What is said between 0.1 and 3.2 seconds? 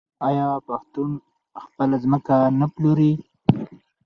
آیا پښتون خپله ځمکه نه پلوري؟